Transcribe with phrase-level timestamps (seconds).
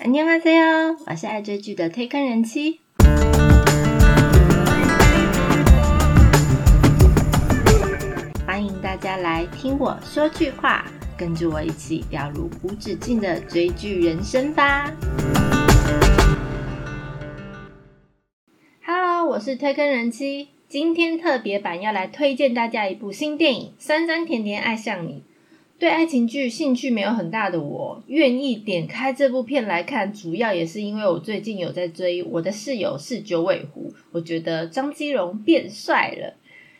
[0.00, 2.79] 안녕하세요，我是爱追剧的推坑人妻。
[8.45, 10.85] 欢迎大家来听我说句话，
[11.17, 14.91] 跟着我一起掉入无止境的追剧人生吧。
[18.85, 25.11] Hello，我是推坑人妻，今天特别版要来推荐大家一部新电影《酸酸甜甜爱上你》。
[25.81, 36.35] 对爱情剧兴趣没有很大的我，愿意点开这部片来看，主要也是因为我最近有在追《我的室友是九尾狐》，我觉得张基荣变帅了。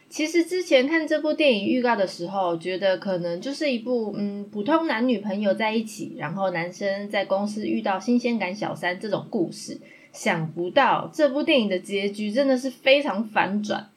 [0.07, 9.81] 其实之前看这部电影预告的时候，觉得可能就是一部嗯普通男女朋友在一起，然后男生在公司遇到新鲜感小三这种故事。
[10.13, 13.89] 想不到这部电影的结局真的是非常反转。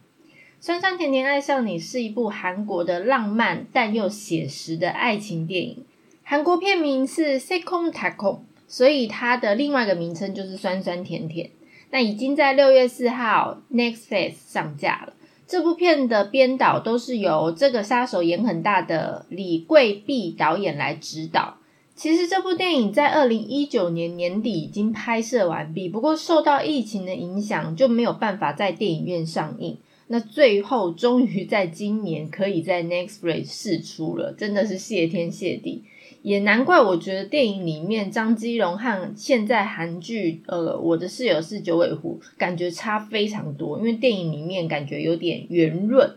[0.65, 5.85] 酸酸甜甜爱上你是一部韩国的浪漫但又写实的爱情电影。
[6.23, 11.51] 韩国片名是《s e k o n t a k o 所以它的另外一个名称就是酸酸甜甜。
[11.91, 15.13] 那已经在六月四号 Next Face 上架了。
[15.47, 21.59] 这部片的编导都是由这个杀手演很大的李贵碧导演来指导。
[21.95, 29.77] 其实这部电影在二零一九年年底已经拍摄完毕，不过受到疫情的影响，就没有办法在电影院上映。
[30.07, 35.83] 那最后终于在今年可以在 Next Play 试出了，真的是谢天谢地，
[36.21, 46.15] 也难怪我觉得电影里面张基荣和现在韩剧呃我的室友是九尾狐感觉差非常多，因为电影里面感觉有点圆润。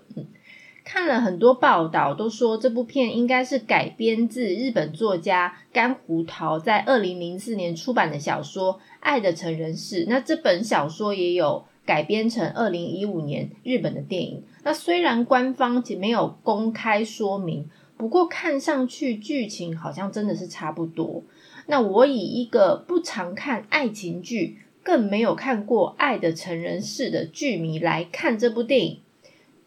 [0.84, 10.06] 看了很多报道，都说这部片应该是改编自日本作家甘胡桃在二零零四年出版的小说《爱的成人式》。
[10.10, 11.64] 那这本小说也有。
[11.88, 14.44] 改编成二零一五年日本的电影。
[14.64, 21.24] 那虽然官方没有公开说明，不过看上去剧情好像真的是差不多。
[21.66, 29.00] 那我以一个不常看爱情剧，更没有看过《爱的成人式》的剧迷来看这部电影，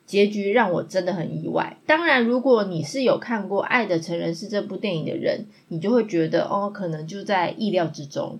[0.06, 1.78] 结局让我真的很意外。
[1.86, 8.38] 当然，如果你是有看过《爱的成人式》这部电影的人，你就会觉得哦，可能就在意料之中。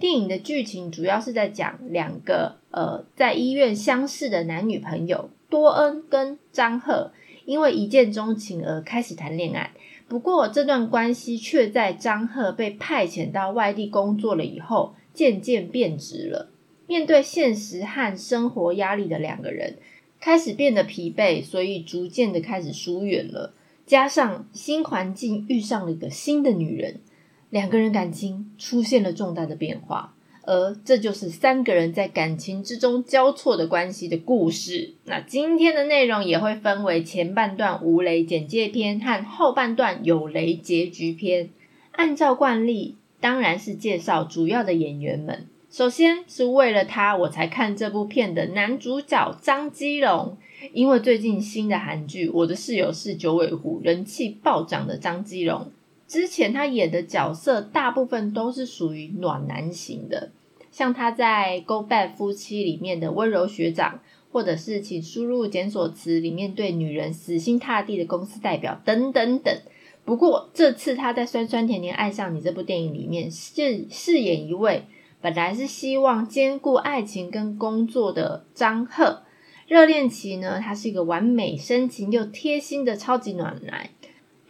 [0.00, 7.12] 电影的剧情主要是在讲两个呃在医院相识的男女朋友多恩跟张赫，
[7.44, 9.70] 因为一见钟情而开始谈恋爱。
[10.08, 16.50] 不过这段关系却在张赫被派遣到外地工作了以后，渐渐变质了。
[16.86, 19.76] 面对现实和生活压力的两个人，
[20.20, 23.54] 开始变得疲惫，所以逐渐的开始疏远了。
[23.86, 27.00] 加上新环境遇上了一个新的女人。
[27.48, 34.94] 两个人感情出现了重大的变化，而这就是三个人在感情之中交错的关系的故事。
[35.04, 41.50] 那今天的内容也会分为前半段无雷简介篇和后半段有雷结局篇。
[41.92, 45.46] 按照惯例，当然是介绍主要的演员们。
[45.70, 50.36] 首先是为了他我才看这部片的男主角张基龙，
[50.72, 55.70] 因为最近新的韩剧《我的室友是九尾狐》人气暴涨的张基龙。
[56.12, 60.30] 之前他演的角色大部分都是属于暖男型的，
[60.70, 63.98] 像他在《Go Back 夫妻》里面的温柔学长，
[64.30, 69.58] 或者是请输入检索词里面对女人死心塌地的公司代表等等等。
[70.04, 74.84] 不过这次他在《酸酸甜甜爱上你》这部电影里面饰饰演一位
[75.22, 79.22] 本来是希望兼顾爱情跟工作的张赫。
[79.66, 83.88] 热恋期呢，他是一个完美深情又贴心的超级暖男。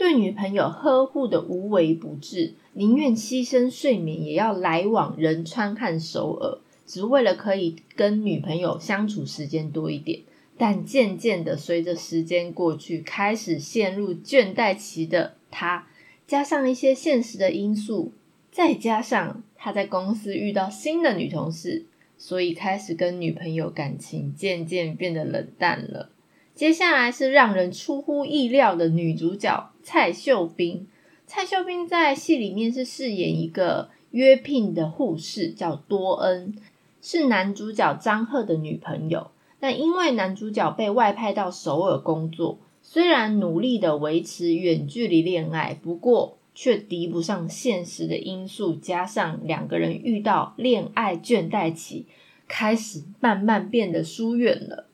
[0.03, 10.23] 对女朋友呵护的无微不至，宁愿牺牲睡眠也要来往仁川和首尔，只为了可以跟女朋友相处时间多一点。
[10.59, 15.87] 但渐渐的，随着时间过去，开始陷入倦怠期的他，
[16.27, 18.13] 加上一些现实的因素，
[18.51, 21.87] 再加上他在公司遇到新的女同事，
[22.19, 26.11] 所以开始跟女朋友感情渐渐变得冷淡了。
[26.55, 30.87] 接下来是让人出乎意料的女主角蔡秀彬。
[31.27, 36.55] 蔡秀彬在戏里面是饰演一个约聘的护士，叫多恩，
[37.01, 39.31] 是男主角张赫的女朋友。
[39.61, 52.05] 那因为男主角被外派到首尔工作，虽然努力的维持远距离恋爱，不过却敌不上现实的因素，加上两个人遇到恋爱倦怠期，
[52.47, 54.89] 开始慢慢变得疏远了。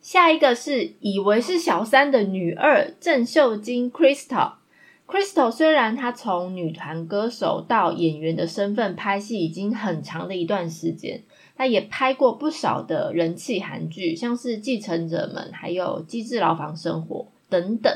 [0.00, 4.52] 下一个是以为是小三的女二郑秀晶 Crystal。
[5.06, 11.22] Crystal 虽然她从女团歌手到演员的身份拍戏已经很长的一段时间，
[11.56, 17.16] 她也拍过不少的人气韩剧，像是《继承者们》还有《机智牢房生活》
[17.50, 17.92] 等等，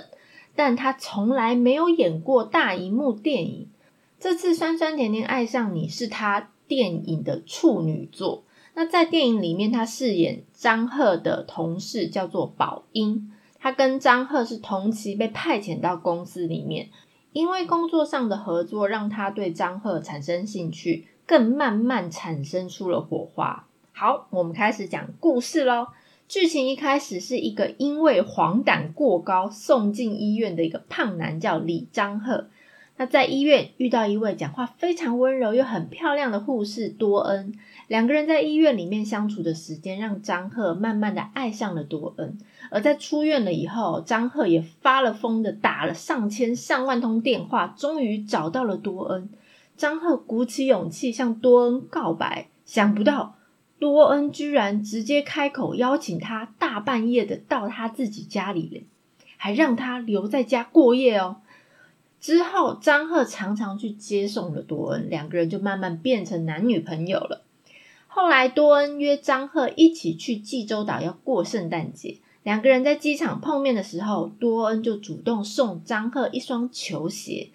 [0.54, 3.68] 但她从来没有演过大荧幕电影。
[4.20, 8.44] 这次酸酸甜甜爱上你是她电影的处女作。
[8.76, 16.88] 那在电影里面，他饰演张赫的同事叫做宝英，他跟张赫是同期被派遣到公司里面，
[17.32, 23.66] 因为工作上的合作让他对张赫产生兴趣，更慢慢产生出了火花。
[23.92, 25.86] 好，我们开始讲故事喽。
[26.26, 32.48] 剧情一开始是一个因为黄疸过高送进医院的一个胖男，叫李张赫。
[32.96, 37.52] 那在医院遇到一位讲话非常温柔又很漂亮的护士多恩，
[37.88, 42.38] 两个人在医院里面相处的时间，让张赫慢慢的爱上了多恩。
[42.70, 49.28] 而在出院了以后，张赫也发了疯的打了上千上万通电话，终于找到了多恩。
[49.76, 53.34] 张赫鼓起勇气向多恩告白，想不到
[53.80, 58.86] 多恩居然直接开口邀请他大半夜的到他自己家里，
[59.36, 61.38] 还让他留在家过夜哦。
[62.24, 67.44] 之后，张赫常常去接送了多恩，两个人就慢慢变成男女朋友了。
[68.06, 72.16] 后来，多恩约张赫一起去济州岛要过圣诞节。
[72.42, 77.50] 两个人在机场碰面的时候，多恩就主动送张赫一双球鞋。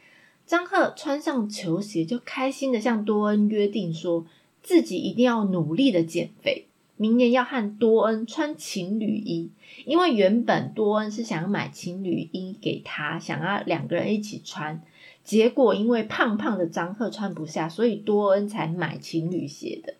[0.46, 4.28] 张赫穿上球鞋，就开心的向多恩约定，说
[4.62, 6.68] 自己一定要努力的减肥。
[7.02, 9.50] 明年要和多恩穿情侣衣，
[9.86, 14.84] 因为原本多恩是想买情侣衣给他，想要两个人一起穿。
[15.24, 19.94] 结果因为胖胖的张赫穿不下，所以多恩才买情侣鞋的。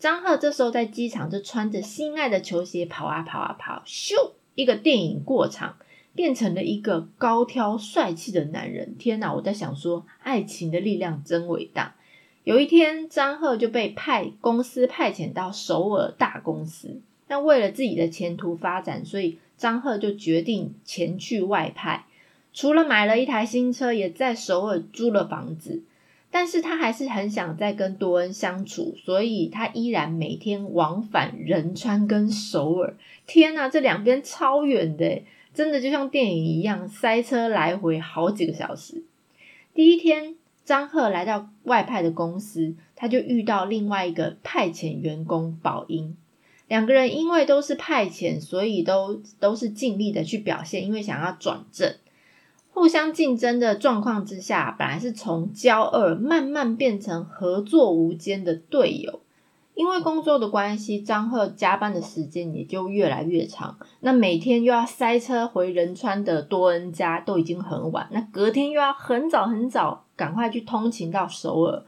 [0.00, 4.32] 张赫这时候在机场就穿着心爱的球鞋跑啊跑啊跑，咻！
[4.56, 5.76] 一个电影过场，
[6.12, 8.96] 变成了一个高挑帅气的男人。
[8.98, 9.32] 天哪！
[9.32, 11.94] 我在想说，爱情的力量真伟大。
[12.46, 17.00] 有一天，张赫就被派公司派遣到首尔大公司。
[17.26, 22.04] 那为了自己的前途发展，所以张赫就决定前去外派。
[22.52, 25.82] 除了买了一台新车，也在首尔租了房子。
[26.30, 32.94] 但是他还是很想再跟多恩相处，所以他依然每天往返仁川跟首尔。
[33.26, 35.22] 天呐，这两边超远的，
[35.52, 39.02] 真的就像电影一样，塞车来回好几个小时。
[39.74, 40.36] 第一天。
[40.66, 46.16] 张赫来到外派的公司，他就遇到另外一个派遣员工宝英。
[46.66, 51.94] 两个人因为都是派遣，所以都都是尽力的去表现，因为想要转正，
[52.72, 59.20] 互相竞争的状况之下，本来是从交恶慢慢变成合作无间的队友。
[59.76, 63.76] 因为工作的关系，张赫加班的时间也就越来越长。
[64.00, 68.08] 那每天又要塞车回仁川的多恩家，都已经很晚。
[68.10, 71.84] 那隔天又要很早很早赶快去通勤到首尔。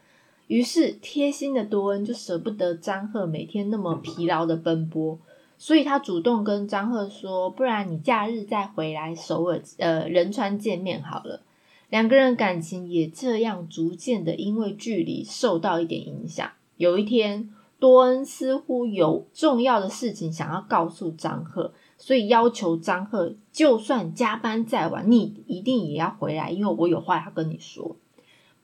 [0.48, 5.18] 于是贴心的多恩就舍不得张赫每天那么疲劳的奔波，
[5.56, 11.40] 所以他主动跟张赫说：“不然你假日再回来首尔，呃，仁川见面好了。”
[11.88, 16.50] 两个人感情也这样逐渐的因为距离受到一点影响。
[16.76, 17.48] 有一天。
[17.78, 27.96] 多恩似乎有重要的事情想要告诉张赫，所以要求张赫，就算加班再晚，你一定也要回来，因为我有话要跟你说。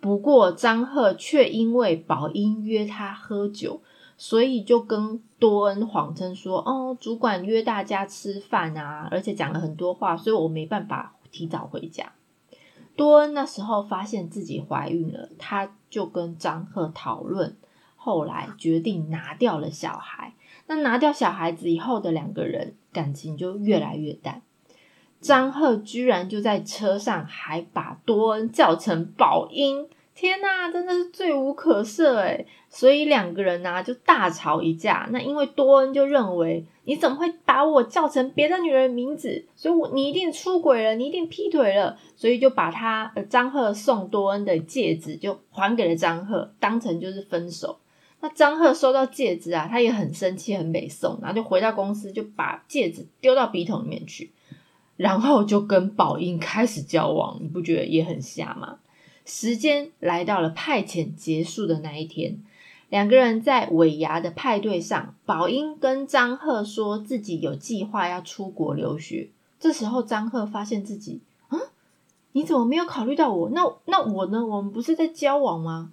[0.00, 3.80] 不过张赫却因为宝英约他喝酒，
[4.18, 12.12] 所以就跟多恩谎称说：“哦，主管约大家吃饭啊，而且讲了很多话，所以我没办法提早回家。”
[12.96, 17.56] 多恩那时候发现自己怀孕了，他就跟张赫讨论。
[18.04, 20.34] 后来决定拿掉了小孩，
[20.66, 24.42] 那拿掉小孩子以后的两个人感情就越来越淡。
[25.22, 35.08] 张赫居然就在车上还把多恩叫成宝英，天呐，真的是罪无可赦诶所以两个人呢就大吵一架。
[35.10, 39.42] 那因为多恩就认为你怎么会把我叫成别的女人名字？
[39.56, 47.78] 所以我你一定出轨了，你一定劈腿了，所以就把他张赫送多恩的戒指就还给了张赫，当成就是分手。
[48.24, 54.32] 那张赫收到戒指啊，他也很生气，很美送，然后就回到公司，就把戒指丢到笔筒里面去，
[54.96, 57.36] 然后就跟宝英开始交往。
[57.42, 58.78] 你不觉得也很瞎吗？
[59.26, 62.38] 时间来到了派遣结束的那一天，
[62.88, 69.28] 两个人在尾牙的派对上，宝英跟张赫说自己有计划要出国留学。
[69.60, 71.58] 这时候张赫发现自己，啊，
[72.32, 73.50] 你怎么没有考虑到我？
[73.50, 74.46] 那那我呢？
[74.46, 75.92] 我们不是在交往吗？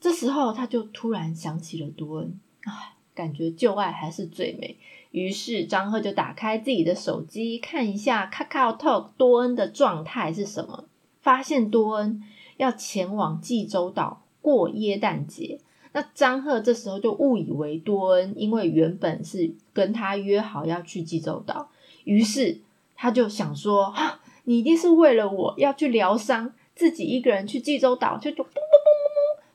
[0.00, 4.76] 这时候，他就突然想起了多恩，唉，感觉旧爱还是最美。
[5.12, 10.84] 于是，张赫就打开自己的手机，看一下 Kakao Talk 多恩的状态是什么。
[11.22, 12.22] 发现多恩
[12.58, 15.60] 要前往济州岛过耶诞节。
[15.92, 21.70] 那张赫这时候就误以为多恩因为原本是跟他约好要去济州岛，
[22.02, 22.60] 于是
[22.94, 28.44] 他就想说：哈，你一定是为了我要去疗伤，自己一个人去济州岛，就就。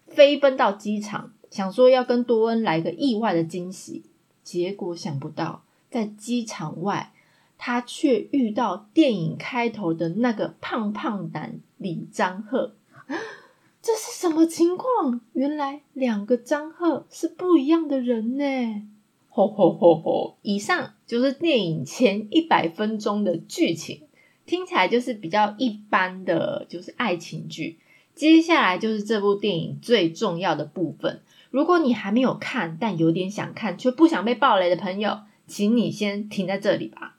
[0.09, 4.03] 飞奔到机场，想说要跟多恩来个意外的惊喜。
[4.43, 7.13] 结果想不到，在机场外，
[7.57, 12.73] 他却遇到电影开头的那个胖胖男李张赫。
[13.81, 15.21] 这是什么情况？
[15.33, 18.87] 原来两个张赫是不一样的人呢！
[19.29, 20.37] 吼吼吼吼！
[20.41, 24.01] 以上就是电影前一百分钟的剧情，
[24.45, 27.79] 听起来就是比较一般的就是爱情剧。
[28.19, 31.21] 接下来就是这部电影最重要的部分。
[31.51, 37.15] 如果你还没有看，但有点想看却不想被暴雷的朋友，请你先停在这里吧。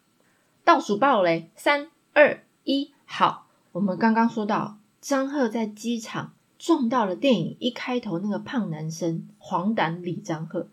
[0.62, 3.46] 倒数暴雷，三二一，好！
[3.72, 6.34] 我们刚刚说到张赫在机场。
[6.58, 10.68] 撞到了电影一开头那个胖男生黄疸李张赫，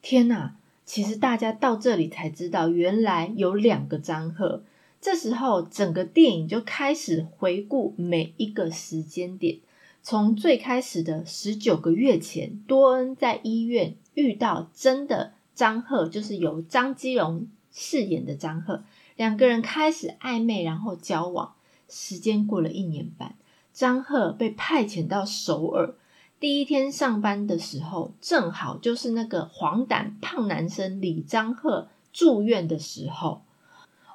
[0.00, 0.54] 天哪！
[0.86, 4.62] 其实大家到这里才知道，原来有两个张赫。
[4.98, 9.58] 这时候，整个电影就开始回顾每一个时间点，
[10.02, 18.84] 从最开始的十九个月前，多恩在医院遇到真的张赫，就是由张基龙饰演的张赫，
[19.16, 21.54] 两个人开始暧昧，然后交往。
[21.88, 23.34] 时间过了一年半。
[23.72, 25.94] 张赫被派遣到首尔，
[26.40, 33.42] 第一天上班的时候，正好就是那个黄疸胖男生李张赫住院的时候。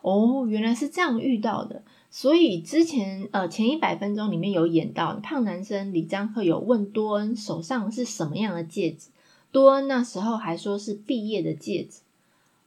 [0.02, 1.84] 哦，原来是这样遇到的。
[2.13, 9.08] 所以之前呃前一百分钟里面有演到胖男生李张赫有问多恩手上是什么样的戒指，
[9.51, 12.01] 多恩那时候还说是毕业的戒指。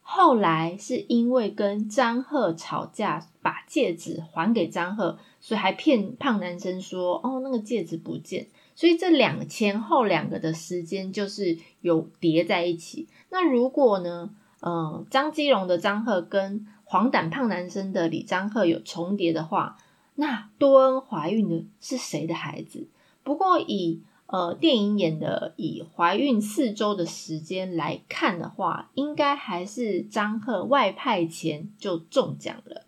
[0.01, 13.07] 后来是因为跟张赫吵架，把戒指还给张赫，所以还骗胖男生说：“哦，那个戒指不见。”所以这两前后两个的时间就是有叠在一起。
[13.29, 14.31] 那如果呢？
[14.61, 19.77] 呃，张基龙的张赫跟黄疸胖男生的李张赫有重叠的话，
[20.15, 22.87] 那多恩怀孕的是谁的孩子？
[23.23, 32.87] 不过以呃，电影演的以怀孕四周的时间来看的话，应该还是张赫外派前就中奖了。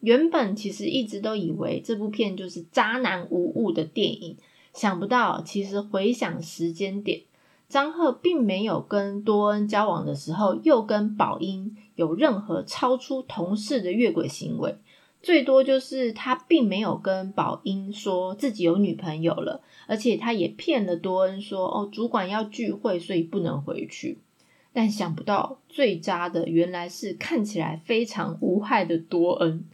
[0.00, 4.36] 原本其实一直都以为这部片就是渣男无误的电影，
[4.74, 7.22] 想不到其实回想时间点，
[7.68, 14.76] 张赫并没有跟多恩交往的时候，又跟宝英有任何超出同事的越轨行为。
[15.22, 24.18] 最多就是他并没有跟宝英说自己有女朋友了，而且他也骗了多恩说哦，主管要聚会，所以不能回去。
[24.74, 29.64] 但想不到最渣的原来是看起来非常无害的多恩，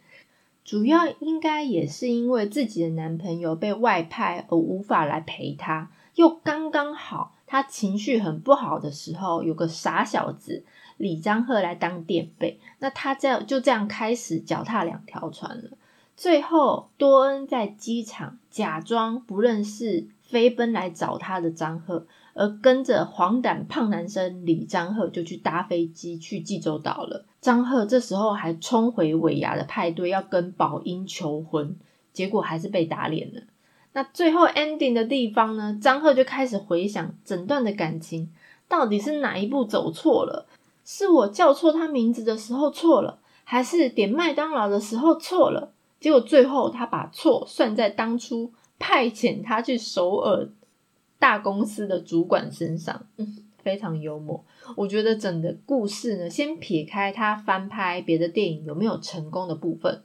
[0.64, 10.62] 主要应该也是因为自己的男朋友被外派而无法来陪他，又刚刚好他情绪很不好的时候，有个傻小子。
[11.00, 15.70] 李张赫来当垫背，那他这样就这样开始脚踏两条船了。
[16.14, 27.24] 最后，多恩在机场假装不认识飞奔来找他的张赫，而跟着黄疸胖男生李张赫就去搭飞机去济州岛了。
[27.40, 31.74] 张赫这时候还冲回尾牙的派对要跟宝英求婚，
[32.12, 33.40] 结果还是被打脸了。
[33.94, 35.78] 那最后 ending 的地方呢？
[35.80, 38.30] 张赫就开始回想整段的感情，
[38.68, 40.46] 到底是哪一步走错了？
[40.84, 45.72] 是我叫错他名字的时候错了，还是点麦当劳的时候错了？
[46.00, 50.48] 结果最后他把错算在当初派遣他去首尔
[51.18, 54.44] 大公司的主管身上，嗯，非常幽默。
[54.76, 60.02] 我觉得整个故事呢，先撇开他翻拍别的电影有没有成功的部分，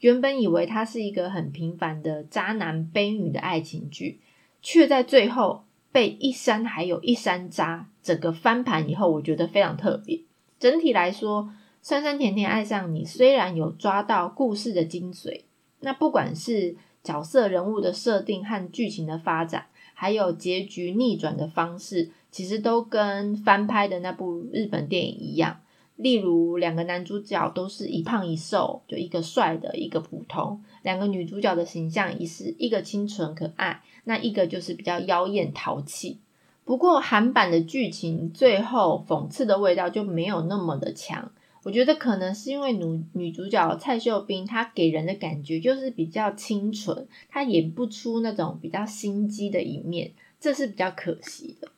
[0.00, 4.20] 原本以为它是一个很平凡的渣男悲女的爱情剧，
[4.60, 5.64] 却在最后。
[5.92, 10.20] 被一山还有一山渣，整个翻盘以后，我觉得非常特别。
[10.58, 11.44] 整体来说，
[11.82, 15.42] 《酸酸甜甜爱上你》虽然有抓到故事的精髓，
[15.80, 25.60] 那不管是角色人物的设定和剧情的发展，还有结局逆转的方式，其实都跟翻拍的那部日本电影一样。
[26.00, 33.82] 例如，两个男主角都是一胖一瘦，就一个帅的，一个普通；两个女主角的形象也是一个清纯可爱。
[34.04, 36.18] 那一个就是比较妖艳淘气，
[36.64, 41.30] 不过韩版的剧情最后讽刺的味道就没有那么的强。
[41.62, 51.68] 我觉得可能是因为女女主角蔡秀彬她给人的感觉就是比较清纯，她演不出那种比较心机的一面，这是比较可惜的。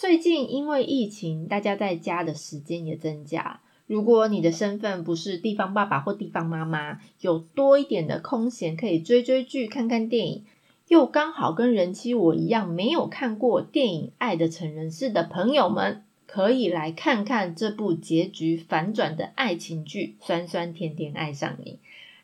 [0.00, 3.60] 最近因为疫情，大家在家的时间也增加。
[3.86, 10.46] 如果你的身份不是地方爸爸或地方妈妈，有多一点的空闲可以追追剧、看看电影。
[10.88, 21.72] 又刚好跟人妻我一样没有看过电影《爱的成人式》的朋友们，可以来看看这部结局反转的爱情剧《酸酸甜甜爱上你》，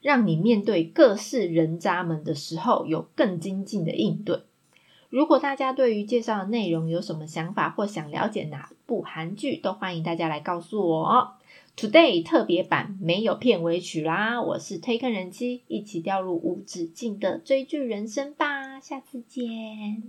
[0.01, 4.41] 让你面对各式人渣们的时候有更精进的应对。
[5.17, 11.33] 如果大家对于介绍的内容有什么想法，或想了解哪部韩剧，都欢迎大家来告诉我。
[11.75, 20.03] Today 特别版没有片尾曲啦，我是推坑人妻，一起掉入无止境的追剧人生吧，下次见。